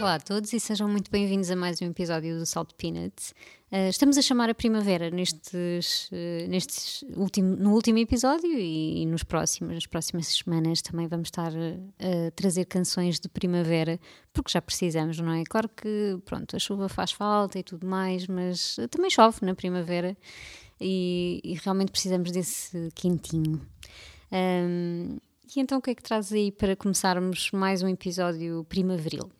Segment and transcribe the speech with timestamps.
[0.00, 3.34] Olá a todos e sejam muito bem-vindos a mais um episódio do Salt Peanuts.
[3.70, 9.22] Uh, estamos a chamar a primavera nestes, uh, nestes no último episódio e, e, nos
[9.22, 14.00] próximos, nas próximas semanas também vamos estar uh, a trazer canções de primavera,
[14.32, 15.44] porque já precisamos, não é?
[15.44, 20.16] Claro que pronto, a chuva faz falta e tudo mais, mas também chove na primavera
[20.80, 23.60] e, e realmente precisamos desse quentinho.
[24.32, 25.18] Um,
[25.54, 29.30] e então o que é que traz aí para começarmos mais um episódio primaveril?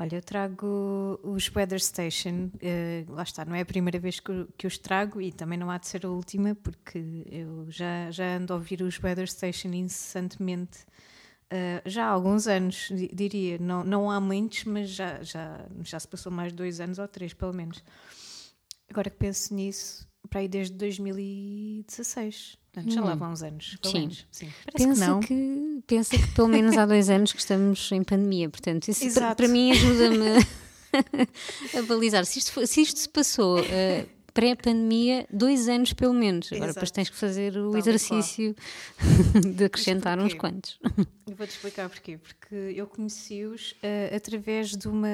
[0.00, 4.46] Olha, eu trago os Weather Station, uh, lá está, não é a primeira vez que,
[4.56, 8.36] que os trago e também não há de ser a última, porque eu já, já
[8.36, 10.86] ando a ouvir os Weather Station incessantemente
[11.52, 13.58] uh, já há alguns anos, diria.
[13.58, 17.08] Não, não há muitos, mas já, já, já se passou mais de dois anos ou
[17.08, 17.82] três, pelo menos.
[18.88, 22.56] Agora que penso nisso, para aí desde 2016.
[22.82, 23.18] Portanto, já lá hum.
[23.18, 23.76] vão uns anos.
[23.80, 24.00] Pelo Sim.
[24.00, 24.26] Menos.
[24.30, 24.48] Sim.
[24.72, 25.20] Pensa que, não.
[25.20, 28.48] Que, pensa que pelo menos há dois anos que estamos em pandemia.
[28.48, 30.46] Portanto, isso para, para mim ajuda-me
[31.78, 32.24] a balizar.
[32.24, 33.60] Se isto, se isto se passou.
[33.60, 36.46] Uh, pré-pandemia, dois anos pelo menos.
[36.52, 36.74] Agora Exato.
[36.74, 38.54] depois tens que fazer o Tal exercício
[39.56, 40.78] de acrescentar uns quantos.
[41.26, 42.18] Eu vou-te explicar porquê.
[42.18, 45.08] Porque eu conheci-os uh, através de uma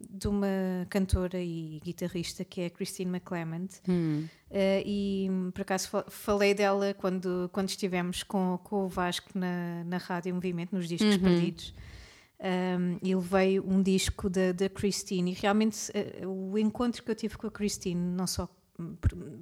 [0.00, 4.26] de uma cantora e guitarrista que é a Christine McClement hum.
[4.50, 4.54] uh,
[4.84, 10.34] e por acaso falei dela quando, quando estivemos com, com o Vasco na, na Rádio
[10.34, 11.22] Movimento, nos discos uhum.
[11.22, 11.74] perdidos
[12.40, 15.90] um, e levei um disco da, da Christine e realmente
[16.22, 18.48] uh, o encontro que eu tive com a Christine, não só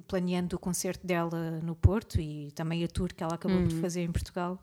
[0.07, 3.67] planeando o concerto dela no Porto e também a tour que ela acabou uhum.
[3.67, 4.59] por fazer em Portugal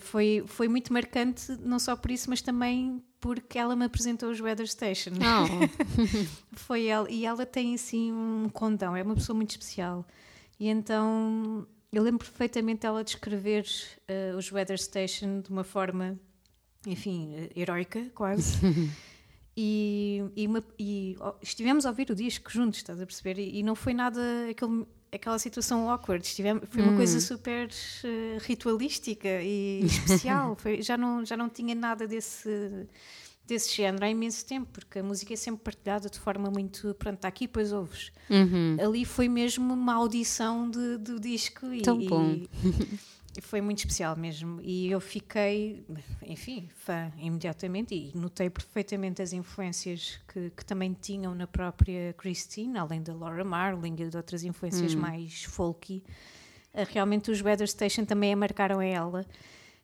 [0.00, 4.40] foi, foi muito marcante, não só por isso, mas também porque ela me apresentou os
[4.40, 5.10] Weather Station.
[5.12, 6.26] Oh.
[6.56, 10.06] foi ela, e ela tem assim um condão, é uma pessoa muito especial.
[10.58, 13.64] E então eu lembro perfeitamente ela descrever
[14.08, 16.18] uh, os Weather Station de uma forma,
[16.86, 18.58] enfim, uh, heroica quase.
[19.56, 23.38] e, e, uma, e oh, estivemos a ouvir o disco juntos, estás a perceber?
[23.38, 24.20] E, e não foi nada
[24.50, 26.26] aquele aquela situação awkward.
[26.26, 26.96] Estivemos, foi uma hum.
[26.96, 30.56] coisa super uh, ritualística e especial.
[30.60, 32.86] foi, já, não, já não tinha nada desse,
[33.46, 36.94] desse género há imenso tempo, porque a música é sempre partilhada de forma muito.
[36.94, 38.10] Pronto, está aqui, depois ouves.
[38.30, 38.76] Uhum.
[38.80, 41.66] Ali foi mesmo uma audição de, do disco.
[41.82, 42.30] Tão e, bom.
[42.30, 42.48] E,
[43.40, 44.60] foi muito especial mesmo.
[44.62, 45.84] E eu fiquei,
[46.22, 52.76] enfim, fã imediatamente e notei perfeitamente as influências que, que também tinham na própria Christine,
[52.78, 55.00] além da Laura Marling e de outras influências hum.
[55.00, 56.04] mais folky.
[56.74, 59.24] Eh, realmente os Weather Station também a marcaram a ela.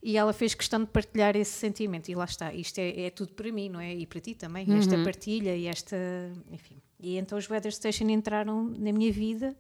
[0.01, 2.09] E ela fez questão de partilhar esse sentimento.
[2.09, 3.95] E lá está, isto é, é tudo para mim, não é?
[3.95, 4.79] E para ti também, uhum.
[4.79, 5.97] esta partilha e esta.
[6.53, 6.81] Enfim.
[7.01, 9.57] E então os Weather Station entraram na minha vida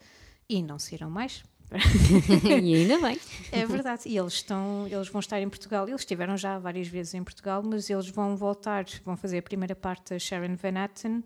[0.48, 1.42] e não saíram mais.
[2.62, 3.18] e ainda bem.
[3.52, 4.02] É verdade.
[4.06, 5.88] E eles estão, eles vão estar em Portugal.
[5.88, 9.74] Eles estiveram já várias vezes em Portugal, mas eles vão voltar, vão fazer a primeira
[9.74, 11.24] parte da Sharon Van Etten.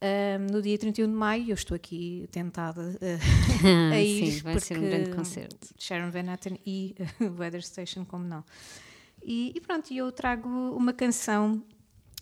[0.00, 4.32] Um, no dia 31 de maio, eu estou aqui tentada uh, a ir.
[4.32, 5.68] Sim, vai ser um grande concerto.
[5.76, 8.44] Sharon Van Etten e uh, Weather Station, como não.
[9.24, 11.62] E, e pronto, eu trago uma canção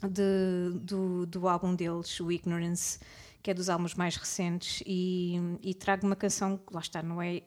[0.02, 2.98] de, do, do álbum deles, o Ignorance
[3.46, 7.22] que é dos álbuns mais recentes, e, e trago uma canção que lá está, não
[7.22, 7.42] é,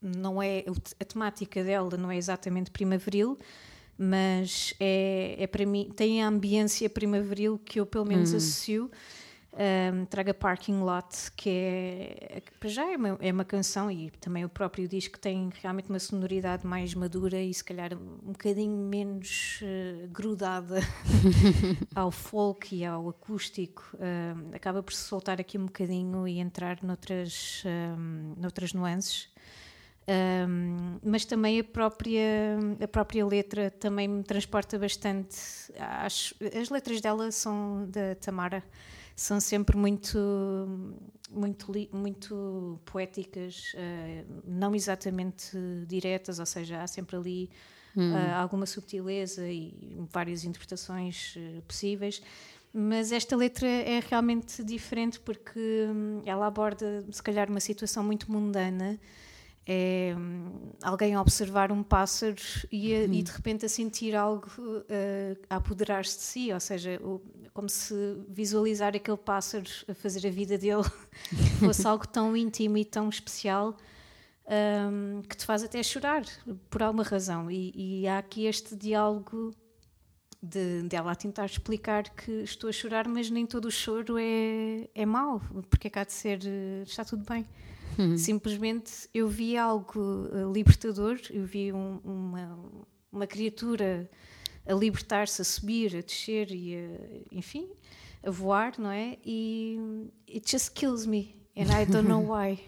[0.00, 0.64] não é
[0.98, 3.38] a temática dela não é exatamente primaveril,
[3.98, 8.38] mas é, é para mim, tem a ambiência primaveril que eu pelo menos hum.
[8.38, 8.90] associo
[9.54, 14.44] um, traga Parking Lot, que é, para já é uma, é uma, canção e também
[14.44, 19.60] o próprio disco tem realmente uma sonoridade mais madura e se calhar um bocadinho menos
[19.62, 20.80] uh, grudada
[21.94, 23.94] ao folk e ao acústico.
[23.94, 29.30] Um, acaba por se soltar aqui um bocadinho e entrar noutras, um, noutras nuances.
[30.08, 35.36] Um, mas também a própria, a própria letra também me transporta bastante.
[35.78, 38.64] Acho, as letras dela são da Tamara
[39.14, 40.18] são sempre muito
[41.30, 45.56] muito muito poéticas uh, não exatamente
[45.86, 47.50] diretas ou seja há sempre ali
[47.96, 48.12] hum.
[48.12, 52.22] uh, alguma subtileza e várias interpretações uh, possíveis
[52.74, 55.60] mas esta letra é realmente diferente porque
[55.90, 58.98] hum, ela aborda se calhar uma situação muito mundana
[59.66, 62.36] é hum, alguém a observar um pássaro
[62.70, 63.22] e, a, e uhum.
[63.22, 67.20] de repente a sentir algo uh, a apoderar-se de si, ou seja, o,
[67.54, 67.94] como se
[68.28, 70.84] visualizar aquele pássaro a fazer a vida dele
[71.60, 73.76] fosse algo tão íntimo e tão especial
[74.46, 76.24] um, que te faz até chorar
[76.68, 77.50] por alguma razão.
[77.50, 77.72] E,
[78.02, 79.54] e há aqui este diálogo
[80.42, 84.88] de dela a tentar explicar que estou a chorar, mas nem todo o choro é,
[84.92, 87.46] é mau, porque é cá de ser, eh, está tudo bem.
[88.16, 92.58] Simplesmente eu vi algo eh, libertador, eu vi um- uma,
[93.10, 94.10] uma criatura
[94.66, 97.68] a libertar-se, a subir, a descer e a, enfim,
[98.24, 99.18] a voar, não é?
[99.24, 99.78] E
[100.28, 102.60] it just kills me and I don't know why.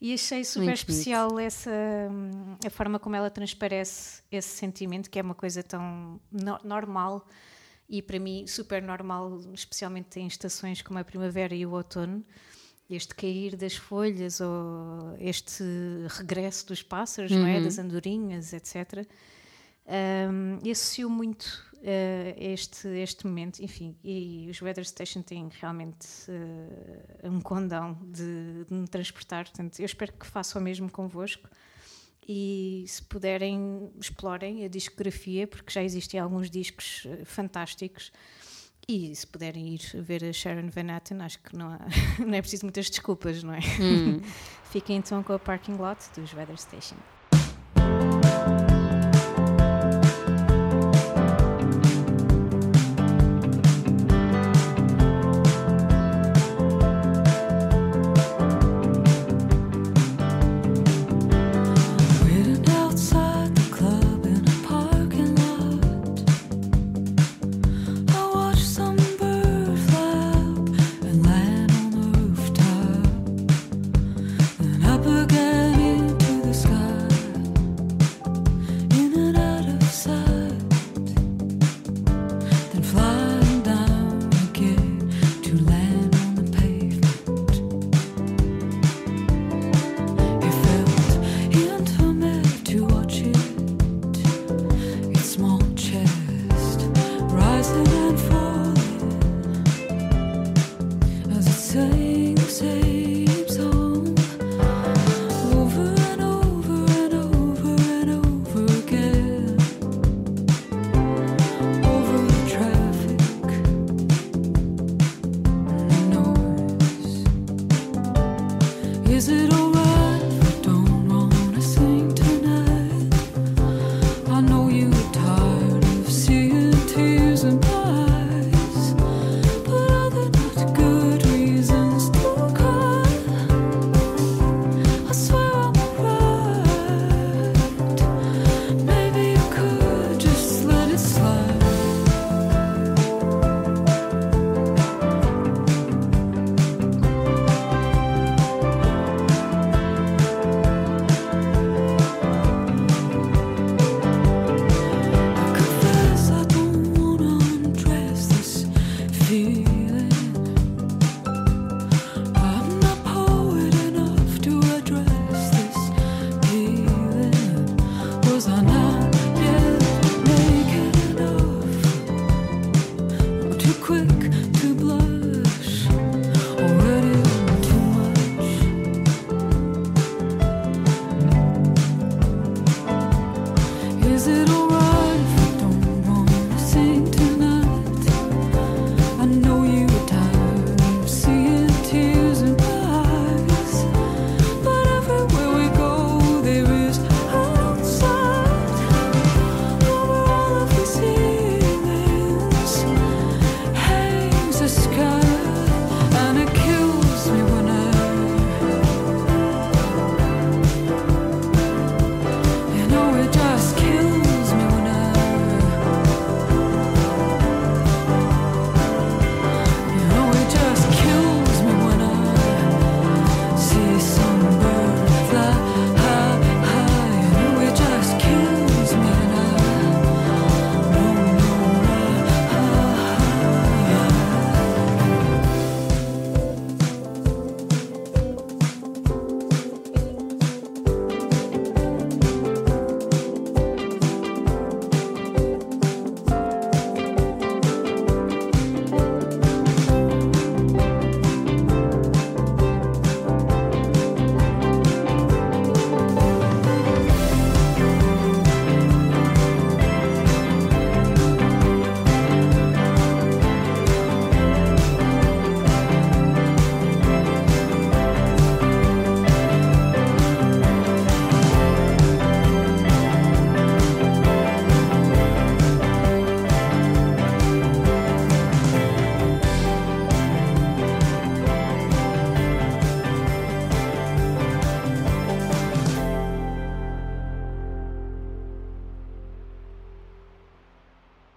[0.00, 1.70] e achei super Muito especial essa
[2.10, 7.26] hum, a forma como ela transparece esse sentimento que é uma coisa tão no- normal
[7.88, 12.24] e para mim super normal, especialmente em estações como a primavera e o outono.
[12.90, 15.64] Este cair das folhas ou este
[16.08, 17.60] regresso dos pássaros, não é?
[17.60, 19.06] das andorinhas, etc.
[19.86, 21.44] Um, e associo muito
[21.78, 28.64] uh, este, este momento, enfim, e os Weather Station têm realmente uh, um condão de,
[28.64, 31.48] de me transportar, portanto, eu espero que façam o mesmo convosco
[32.28, 38.12] e se puderem, explorem a discografia, porque já existem alguns discos uh, fantásticos.
[38.88, 41.78] E se puderem ir ver a Sharon Van Etten, acho que não, há,
[42.18, 43.60] não é preciso muitas desculpas, não é?
[44.70, 46.96] Fiquem então com a parking lot dos Weather Station.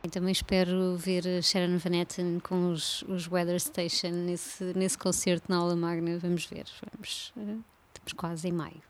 [0.09, 5.57] Também espero ver Sharon Van Etten com os, os Weather Station nesse, nesse concerto na
[5.57, 6.17] aula magna.
[6.19, 7.57] Vamos ver, vamos, eh,
[7.93, 8.81] estamos quase em maio.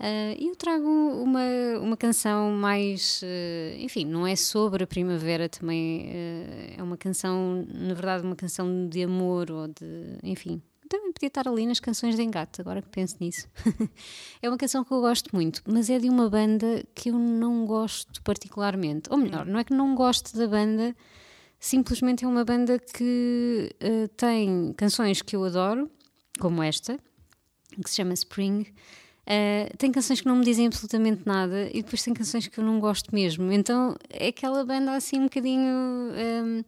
[0.00, 0.88] Uh, eu trago
[1.22, 1.44] uma,
[1.78, 3.20] uma canção mais.
[3.20, 6.08] Uh, enfim, não é sobre a primavera também.
[6.08, 10.16] Uh, é uma canção, na verdade, uma canção de amor ou de.
[10.22, 13.48] Enfim, também podia estar ali nas canções de engate, agora que penso nisso.
[14.42, 17.64] é uma canção que eu gosto muito, mas é de uma banda que eu não
[17.64, 19.08] gosto particularmente.
[19.08, 20.94] Ou melhor, não é que não gosto da banda,
[21.60, 23.70] simplesmente é uma banda que
[24.16, 25.88] tem canções que eu adoro,
[26.40, 26.98] como esta,
[27.82, 28.66] que se chama Spring.
[29.20, 32.64] Uh, tem canções que não me dizem absolutamente nada e depois tem canções que eu
[32.64, 33.52] não gosto mesmo.
[33.52, 35.70] Então é aquela banda assim um bocadinho.
[35.70, 36.64] Um,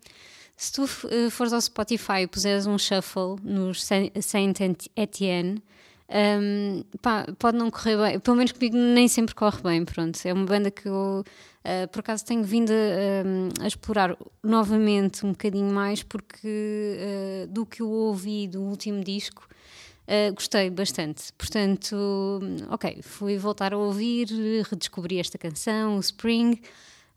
[0.62, 4.60] se tu uh, fores ao Spotify e puseres um shuffle no Saint
[4.96, 5.60] Etienne,
[6.08, 8.20] um, pá, pode não correr bem.
[8.20, 9.84] Pelo menos comigo nem sempre corre bem.
[9.84, 11.24] Pronto, é uma banda que eu.
[11.64, 17.82] Uh, por acaso tenho vindo a, a, explorar novamente um bocadinho mais porque do que
[17.82, 19.48] eu ouvi do último disco
[20.02, 21.32] Uh, gostei bastante.
[21.38, 22.40] Portanto,
[22.70, 24.28] ok, fui voltar a ouvir,
[24.68, 26.60] redescobri esta canção, o Spring,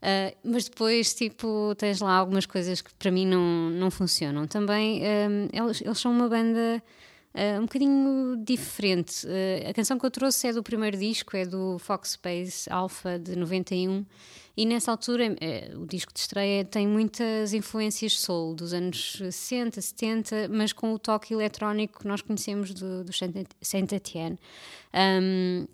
[0.06, 4.46] uh, mas depois, tipo, tens lá algumas coisas que para mim não, não funcionam.
[4.46, 6.82] Também, um, eles, eles são uma banda.
[7.34, 9.26] Uh, um bocadinho diferente.
[9.26, 13.18] Uh, a canção que eu trouxe é do primeiro disco, é do Fox Space Alpha
[13.18, 14.06] de 91,
[14.56, 19.82] e nessa altura é, o disco de estreia tem muitas influências soul dos anos 60,
[19.82, 24.38] 70, mas com o toque eletrónico que nós conhecemos do, do Saint Etienne.
[24.94, 25.66] Um,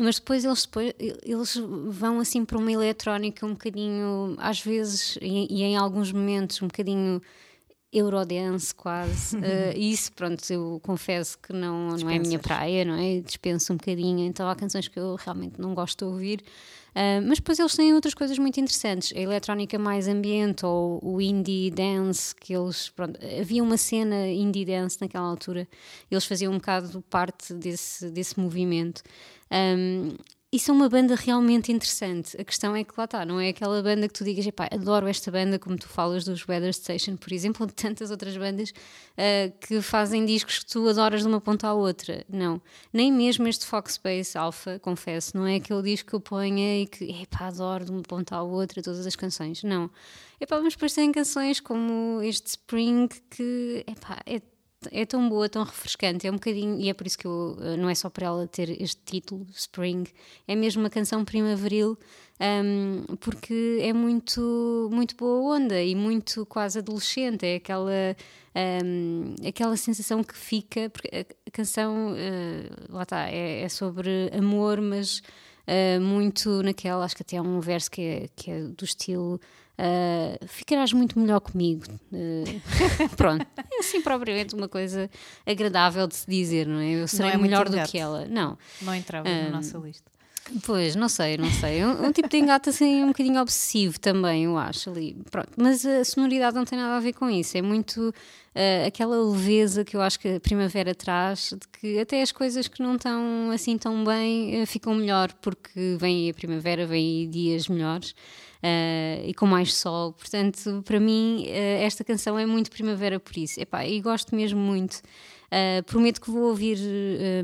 [0.00, 1.56] mas depois eles, depois eles
[1.90, 6.68] vão assim para uma eletrónica um bocadinho, às vezes, e, e em alguns momentos, um
[6.68, 7.20] bocadinho
[7.92, 9.36] Eurodance quase.
[9.36, 9.40] uh,
[9.76, 13.20] isso, pronto, eu confesso que não, não é a minha praia, não é?
[13.20, 14.20] Dispenso um bocadinho.
[14.26, 16.44] Então há canções que eu realmente não gosto de ouvir.
[16.98, 19.12] Uh, mas depois eles têm outras coisas muito interessantes.
[19.16, 22.88] A eletrónica mais ambiente ou o indie dance, que eles.
[22.88, 25.68] Pronto, havia uma cena indie dance naquela altura.
[26.10, 29.02] Eles faziam um bocado parte desse, desse movimento.
[29.48, 30.16] Um,
[30.50, 32.40] isso é uma banda realmente interessante.
[32.40, 35.30] A questão é que lá está, não é aquela banda que tu digas, adoro esta
[35.30, 39.52] banda, como tu falas dos Weather Station, por exemplo, ou de tantas outras bandas uh,
[39.60, 42.24] que fazem discos que tu adoras de uma ponta à outra.
[42.30, 42.62] Não.
[42.90, 46.86] Nem mesmo este Fox Space Alpha, confesso, não é aquele disco que eu ponha e
[46.86, 49.62] que, epá, adoro de uma ponta à outra todas as canções.
[49.62, 49.90] Não.
[50.40, 54.40] Epá, mas depois tem canções como este Spring que, epá, é
[54.92, 57.76] é tão boa, tão refrescante, é um bocadinho, e é por isso que eu, eh,
[57.76, 60.04] não é só para ela ter este título, Spring,
[60.46, 61.98] é mesmo uma canção primaveril,
[62.40, 68.16] um, porque é muito, muito boa onda e muito quase adolescente, é aquela,
[68.84, 71.08] um, aquela sensação que fica, porque
[71.46, 75.18] a canção, uh, lá está, é, é, sobre amor, mas
[75.66, 79.40] uh, muito naquela, acho que até há um verso que é, que é do estilo
[79.78, 81.84] Uh, ficarás muito melhor comigo.
[82.12, 82.60] Uh,
[83.16, 85.08] pronto, é assim propriamente uma coisa
[85.46, 86.90] agradável de se dizer, não é?
[86.90, 88.26] Eu serei é melhor do que ela.
[88.26, 88.58] Não.
[88.82, 90.10] Não entrava na nossa lista.
[90.64, 91.84] Pois, não sei, não sei.
[91.84, 95.16] Um, um, tipo de engate assim um bocadinho obsessivo também, eu acho ali.
[95.30, 95.50] Pronto.
[95.56, 97.56] Mas a sonoridade não tem nada a ver com isso.
[97.56, 102.22] É muito uh, aquela leveza que eu acho que a primavera traz, de que até
[102.22, 106.86] as coisas que não estão assim tão bem uh, ficam melhor, porque vem a primavera,
[106.86, 108.14] vem dias melhores
[108.62, 110.12] uh, e com mais sol.
[110.12, 113.60] Portanto, para mim, uh, esta canção é muito primavera por isso.
[113.60, 114.96] Epá, e gosto mesmo muito.
[115.46, 116.78] Uh, prometo que vou ouvir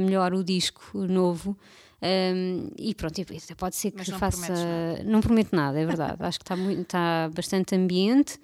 [0.00, 1.56] melhor o disco novo.
[2.04, 4.52] Um, e pronto, até pode ser que não faça.
[5.04, 6.16] Não prometo nada, é verdade.
[6.20, 8.38] Acho que está, muito, está bastante ambiente.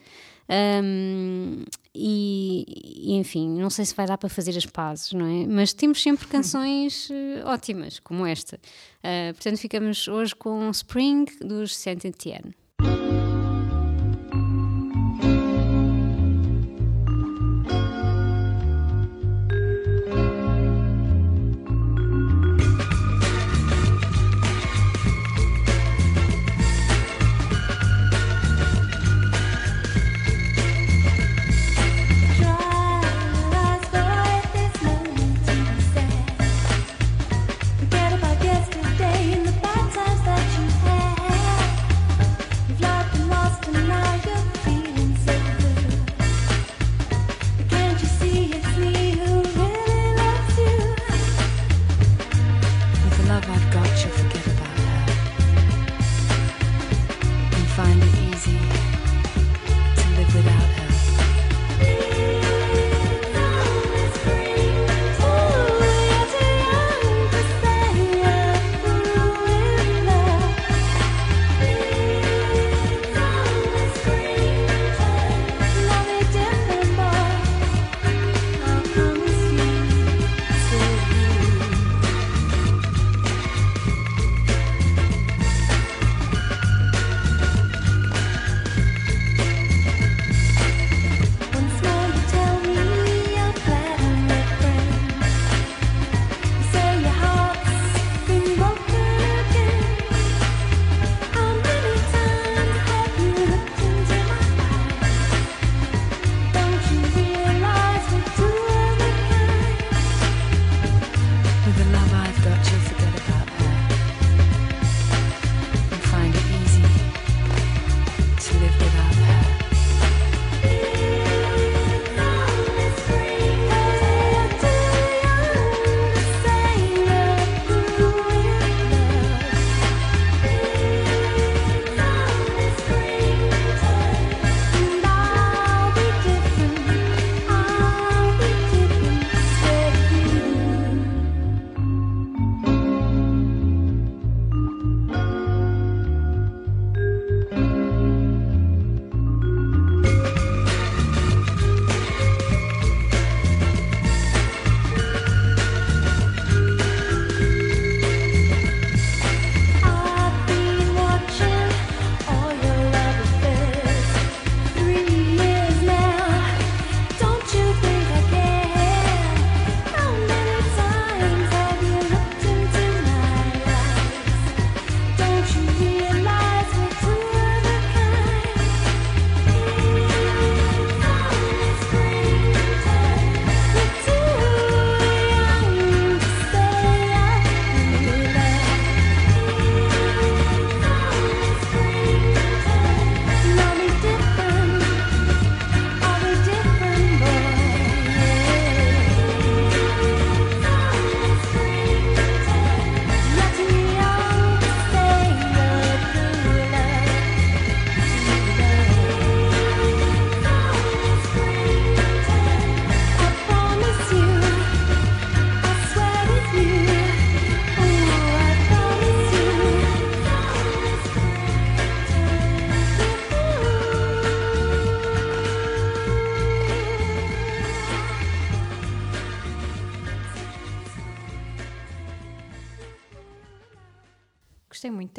[0.83, 5.47] Um, e, e, enfim, não sei se vai dar para fazer as pazes, não é?
[5.47, 8.57] Mas temos sempre canções uh, ótimas, como esta.
[8.99, 12.55] Uh, portanto, ficamos hoje com Spring dos Saint Etienne.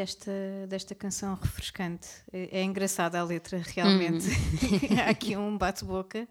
[0.02, 0.32] Desta,
[0.68, 2.08] desta canção refrescante.
[2.34, 4.28] É, é engraçada a letra, realmente.
[5.00, 6.28] Há aqui um bate-boca.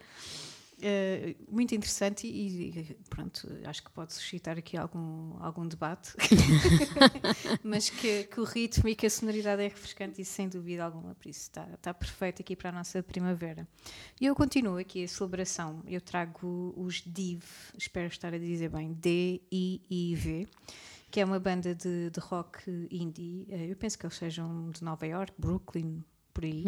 [0.82, 6.14] eh, muito interessante e, e pronto, acho que pode suscitar aqui algum, algum debate,
[7.62, 11.14] mas que, que o ritmo e que a sonoridade é refrescante e sem dúvida alguma,
[11.14, 13.68] por isso está, está perfeito aqui para a nossa primavera.
[14.18, 17.44] E eu continuo aqui a celebração, eu trago os DIV,
[17.78, 20.48] espero estar a dizer bem, D-I-I-V,
[21.10, 24.82] que é uma banda de, de rock indie, eh, eu penso que eles sejam de
[24.84, 26.64] Nova York, Brooklyn, por aí.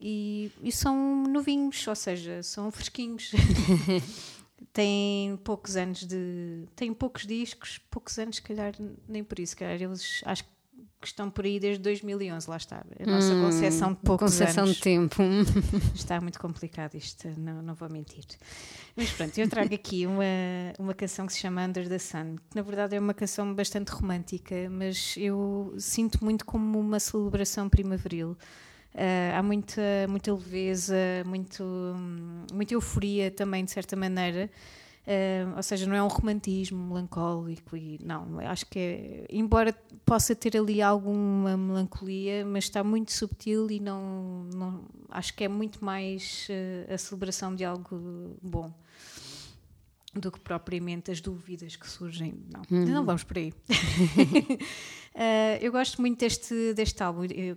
[0.00, 3.32] E, e são novinhos, ou seja, são fresquinhos.
[4.72, 6.66] têm poucos anos de.
[6.74, 8.74] têm poucos discos, poucos anos, se calhar,
[9.08, 10.50] nem por isso, se calhar eles acho que
[11.08, 12.84] estão por aí desde 2011, lá está.
[13.00, 14.76] A nossa concepção de poucos Concessão anos.
[14.76, 15.22] de tempo.
[15.94, 18.24] Está muito complicado isto, não, não vou mentir.
[18.94, 20.24] Mas pronto, eu trago aqui uma,
[20.78, 23.90] uma canção que se chama Under the Sun, que na verdade é uma canção bastante
[23.90, 28.36] romântica, mas eu sinto muito como uma celebração primaveril.
[28.96, 34.50] Ah, há muita, muita leveza, muito, hum, muita euforia também, de certa maneira.
[35.56, 39.72] Ou seja, não é um romantismo melancólico e não, acho que é, embora
[40.04, 45.48] possa ter ali alguma melancolia, mas está muito subtil e não, não acho que é
[45.48, 46.48] muito mais
[46.88, 48.72] ah, a celebração de algo bom
[50.20, 52.34] do que propriamente as dúvidas que surgem.
[52.50, 53.52] Não, não vamos por aí.
[55.14, 57.56] Uh, eu gosto muito deste, deste álbum eh,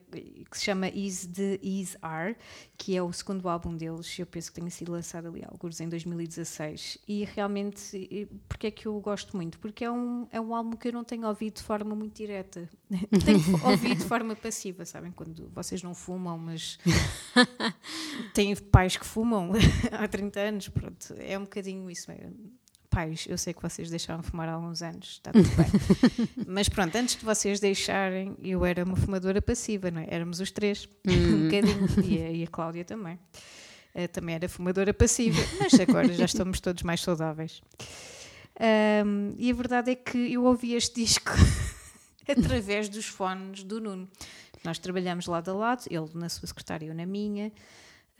[0.50, 2.36] que se chama Is the Is Are,
[2.78, 4.18] que é o segundo álbum deles.
[4.20, 6.98] Eu penso que tenha sido lançado ali alguns em 2016.
[7.08, 9.60] E realmente, eh, porque é que eu gosto muito?
[9.60, 12.70] Porque é um, é um álbum que eu não tenho ouvido de forma muito direta.
[13.26, 15.12] tenho ouvido de forma passiva, sabem?
[15.12, 16.78] Quando vocês não fumam, mas
[18.34, 19.52] têm pais que fumam
[19.92, 20.68] há 30 anos.
[20.70, 22.12] Pronto, é um bocadinho isso.
[22.12, 22.30] é,
[22.90, 25.68] Pais, eu sei que vocês deixaram de fumar há alguns anos, está tudo bem.
[26.48, 30.08] Mas pronto, antes de vocês deixarem, eu era uma fumadora passiva, não é?
[30.10, 33.20] Éramos os três, um bocadinho, e a, e a Cláudia também.
[33.94, 37.62] Eh, também era fumadora passiva, mas agora já estamos todos mais saudáveis.
[38.60, 41.32] Ahm, e a verdade é que eu ouvi este disco
[42.28, 44.10] através dos fones do Nuno.
[44.64, 47.52] Nós trabalhamos lado a lado, ele na sua secretária e eu na minha.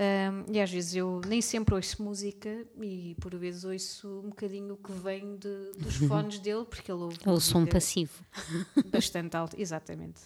[0.02, 4.76] Ahm, e às vezes eu nem sempre ouço música e por vezes ouço um bocadinho
[4.76, 8.14] o que vem de- dos fones dele, porque ele ouve É o som passivo.
[8.90, 10.22] bastante alto, exatamente.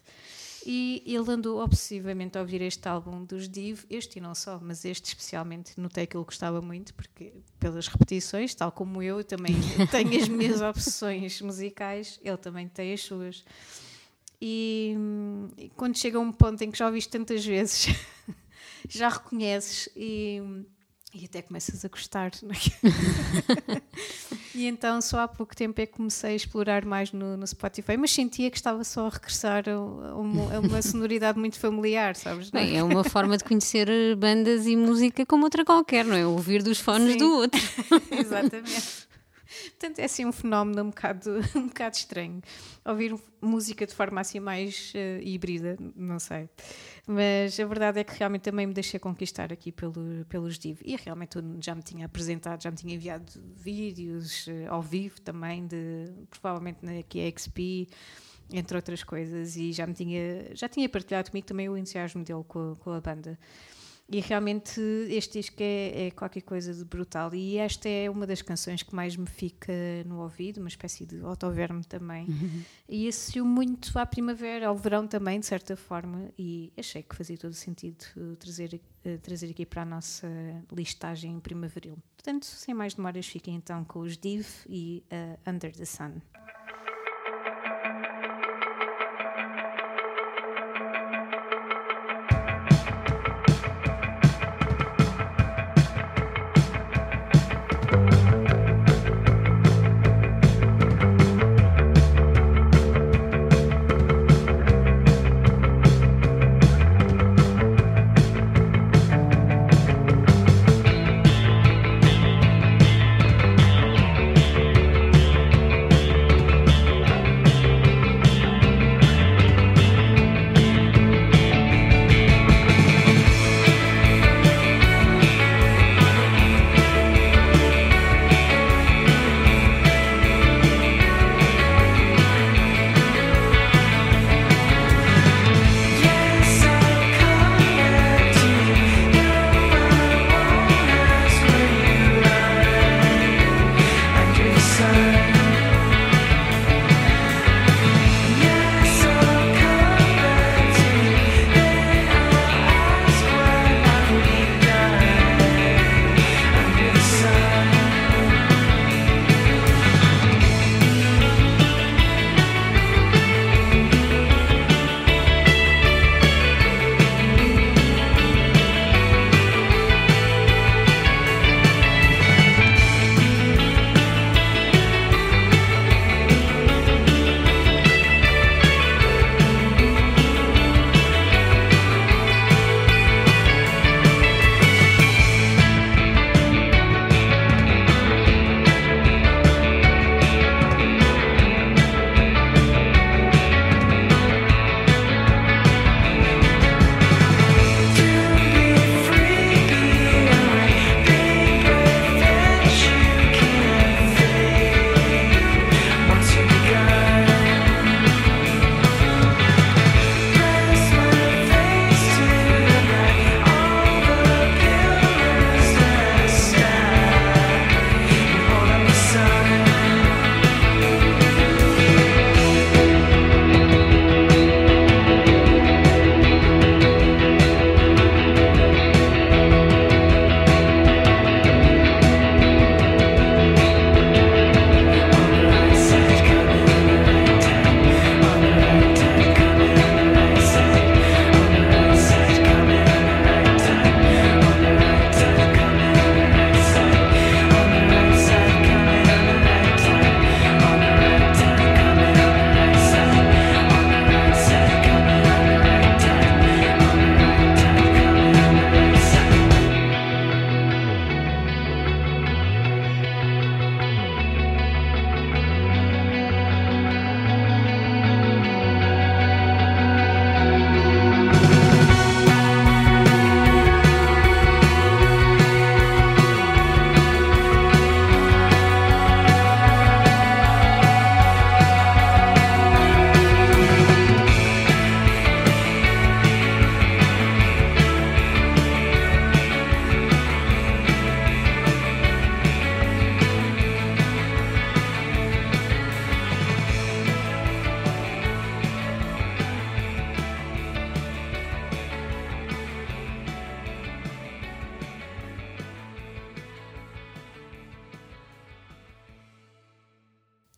[0.66, 4.86] E ele andou obsessivamente a ouvir este álbum dos Div, este e não só, mas
[4.86, 9.54] este especialmente, notei que ele gostava muito, porque pelas repetições, tal como eu, eu também
[9.92, 13.44] tenho as minhas obsessões musicais, ele também tem as suas.
[14.40, 17.88] E, hum, e quando chega a um ponto em que já ouviste tantas vezes,
[18.90, 20.42] já reconheces e,
[21.14, 22.32] e até começas a gostar.
[22.44, 23.82] é?
[24.56, 27.98] e então só há pouco tempo é que comecei a explorar mais no, no Spotify,
[27.98, 32.52] mas sentia que estava só a regressar a, uma, a uma sonoridade muito familiar, sabes?
[32.52, 32.66] não é?
[32.66, 36.26] Bem, é uma forma de conhecer bandas e música como outra qualquer, não é?
[36.26, 37.18] Ouvir dos fones Sim.
[37.20, 37.62] do outro.
[38.12, 39.13] Exatamente.
[39.84, 42.42] Portanto, é assim um fenómeno um bocado, um bocado estranho.
[42.86, 46.50] Ouvir música de forma assim mais eh, híbrida, não sei.
[47.06, 50.80] Mas a verdade é que realmente também me deixei conquistar aqui pelo, pelos Div.
[50.86, 55.68] E realmente já me tinha apresentado, já me tinha enviado vídeos eh, ao vivo também,
[55.68, 56.94] de provavelmente na
[57.36, 57.90] XP,
[58.54, 59.58] entre outras coisas.
[59.58, 63.02] E já, me tinha, já tinha partilhado comigo também o entusiasmo dele com com a
[63.02, 63.38] banda.
[64.10, 67.34] E realmente este disco é, é qualquer coisa de brutal.
[67.34, 69.74] E esta é uma das canções que mais me fica
[70.06, 72.28] no ouvido, uma espécie de autoverme também.
[72.88, 76.30] E associou muito à primavera, ao verão também, de certa forma.
[76.38, 80.28] E achei que fazia todo sentido eh, trazer, eh, trazer aqui para a nossa
[80.72, 81.98] listagem primaveril.
[82.16, 86.22] Portanto, sem mais demoras, fiquem então com os Div e eh, Under the Sun.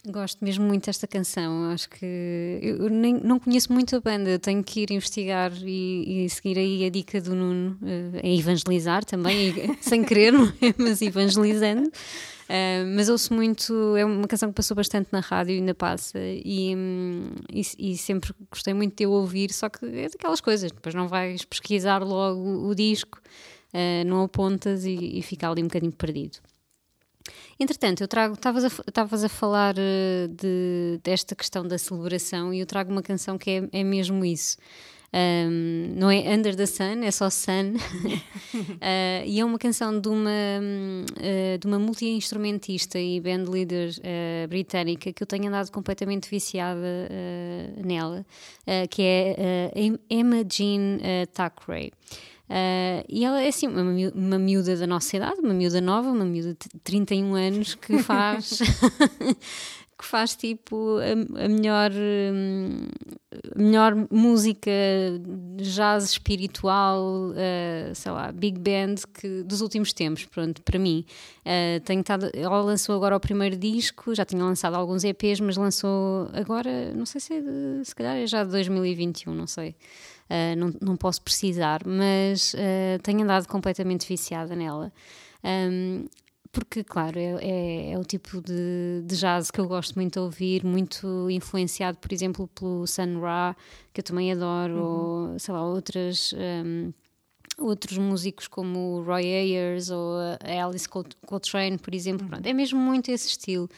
[0.08, 1.72] Gosto mesmo muito desta canção.
[1.72, 6.30] Acho que eu nem, não conheço muito a banda, tenho que ir investigar e, e
[6.30, 7.78] seguir aí a dica do Nuno
[8.24, 10.74] a evangelizar também, sem querer, é?
[10.78, 11.89] mas evangelizando.
[12.46, 16.20] Uh, mas ouço muito, é uma canção que passou bastante na rádio e ainda passa,
[16.20, 19.52] e, hum, e, e sempre gostei muito de eu ouvir.
[19.52, 23.20] Só que é daquelas coisas, depois não vais pesquisar logo o, o disco,
[23.74, 26.38] uh, não apontas e, e fica ali um bocadinho perdido.
[27.60, 32.65] Entretanto, eu trago, estavas a, a falar uh, de, desta questão da celebração e eu
[32.65, 34.58] trago uma canção que é, é mesmo isso.
[35.15, 37.76] Um, não é Under the Sun, é só Sun.
[37.76, 45.13] uh, e é uma canção de uma, uh, de uma multi-instrumentista e bandleader uh, britânica
[45.13, 46.76] que eu tenho andado completamente viciada
[47.84, 48.26] nela,
[48.89, 49.72] que é
[50.10, 51.00] Emma Jean
[51.34, 51.91] Thackeray.
[52.49, 53.81] Uh, e ela é assim, uma,
[54.13, 58.60] uma miúda da nossa idade, uma miúda nova, uma miúda de 31 anos que faz
[59.97, 62.88] que faz tipo a, a melhor um,
[63.55, 64.71] a melhor música
[65.55, 71.05] jazz espiritual, uh, sei lá, big band que, dos últimos tempos, pronto, para mim.
[71.39, 75.55] Uh, tenho tado, ela lançou agora o primeiro disco, já tinha lançado alguns EPs, mas
[75.55, 79.75] lançou agora, não sei se é de, se calhar é já de 2021, não sei.
[80.30, 84.92] Uh, não, não posso precisar, mas uh, tenho andado completamente viciada nela.
[85.44, 86.06] Um,
[86.52, 90.20] porque, claro, é, é, é, o tipo de, de jazz que eu gosto muito de
[90.20, 93.54] ouvir, muito influenciado, por exemplo, pelo Sun Ra,
[93.94, 95.32] que eu também adoro, uhum.
[95.34, 96.34] ou sei lá, outras.
[96.34, 96.94] Um,
[97.58, 100.88] outros músicos como o Roy Ayers ou a Alice
[101.26, 102.28] Coltrane, por exemplo.
[102.28, 103.70] Pronto, é mesmo muito esse estilo.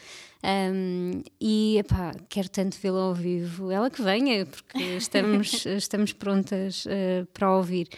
[0.42, 3.70] Um, e epá, quero tanto vê-la ao vivo.
[3.70, 7.88] Ela que venha, porque estamos, estamos prontas uh, para ouvir.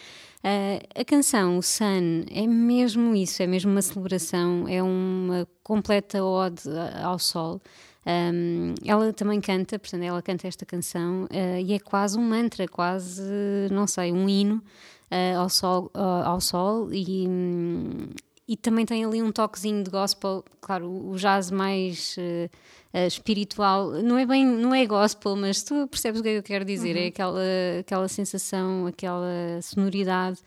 [0.42, 6.24] Uh, a canção, o Sun, é mesmo isso, é mesmo uma celebração, é uma completa
[6.24, 6.62] ode
[7.02, 7.60] ao sol.
[8.06, 12.66] Um, ela também canta, portanto, ela canta esta canção uh, e é quase um mantra,
[12.66, 13.22] quase,
[13.70, 14.62] não sei, um hino
[15.10, 18.08] uh, ao, sol, uh, ao sol e, um,
[18.46, 24.18] e também tem ali um toquezinho de gospel, claro, o jazz mais uh, espiritual, não
[24.18, 26.96] é bem, não é gospel, mas tu percebes o que é que eu quero dizer,
[26.96, 27.04] é uhum.
[27.04, 27.40] é aquela,
[27.80, 30.40] aquela sensação, aquela sonoridade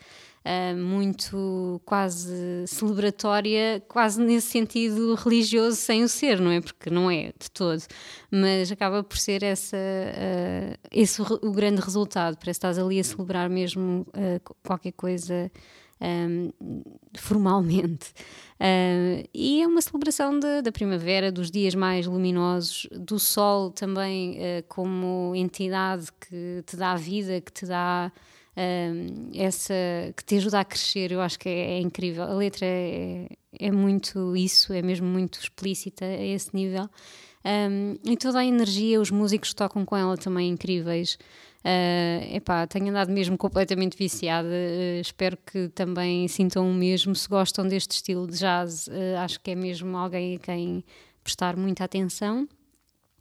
[0.45, 6.62] uh, muito quase celebratória, quase nesse sentido religioso, sem o ser, não é?
[6.62, 7.82] Porque não é de todo,
[8.29, 12.36] mas acaba por ser essa, uh, esse o grande resultado.
[12.36, 15.51] Parece que estás ali a celebrar mesmo uh, qualquer coisa.
[16.01, 16.49] Um,
[17.17, 18.12] formalmente.
[18.60, 24.32] Uh, e é uma celebração de, da primavera, dos dias mais luminosos, do sol também
[24.32, 28.12] uh, como entidade que te dá vida, que te dá
[29.34, 29.74] essa
[30.16, 32.24] que te ajuda a crescer, eu acho que é, é incrível.
[32.24, 33.28] A letra é,
[33.60, 36.89] é, muito isso, é mesmo muito explícita a esse nível.
[37.46, 41.18] Um, e toda a energia, os músicos tocam com ela também incríveis.
[41.63, 44.48] Uh, epá, tenho andado mesmo completamente viciada.
[44.48, 47.16] Uh, espero que também sintam o mesmo.
[47.16, 50.84] Se gostam deste estilo de jazz, uh, acho que é mesmo alguém a quem
[51.24, 52.48] prestar muita atenção.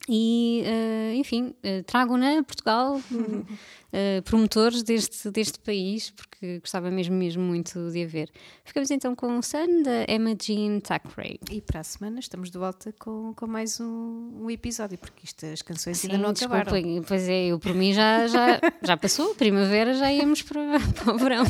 [0.08, 7.14] E, uh, enfim, uh, trago-na a Portugal, uh, promotores deste, deste país, porque gostava mesmo,
[7.14, 8.30] mesmo muito de a ver.
[8.64, 11.38] Ficamos então com o Sun da Emma Jean Thackeray.
[11.50, 15.46] E para a semana estamos de volta com, com mais um, um episódio, porque isto,
[15.46, 16.72] as canções Sim, ainda não acabaram.
[16.72, 21.14] Desculpem, pois é, eu por mim já, já, já passou, primavera já íamos para, para
[21.14, 21.44] o verão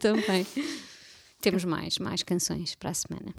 [0.00, 0.46] também.
[1.42, 3.34] Temos mais, mais canções para a semana.